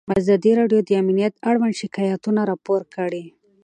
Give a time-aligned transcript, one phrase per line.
[0.19, 3.25] ازادي راډیو د امنیت اړوند شکایتونه راپور کړي.